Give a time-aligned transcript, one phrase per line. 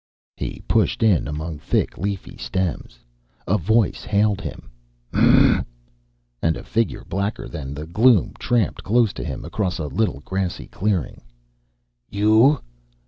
[0.35, 2.97] He pushed in among thick, leafy stems.
[3.47, 4.71] A voice hailed him:
[5.13, 5.63] "Hah!"
[6.41, 10.65] And a figure, blacker than the gloom, tramped close to him across a little grassy
[10.65, 11.21] clearing.
[12.09, 12.61] "You!